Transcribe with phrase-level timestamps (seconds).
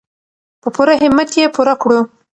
[0.61, 1.99] په پوره همت یې پوره کړو.